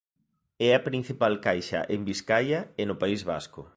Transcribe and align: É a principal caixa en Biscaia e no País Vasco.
É 0.67 0.69
a 0.77 0.83
principal 0.87 1.33
caixa 1.45 1.79
en 1.95 1.99
Biscaia 2.09 2.59
e 2.81 2.83
no 2.89 2.95
País 3.01 3.21
Vasco. 3.31 3.61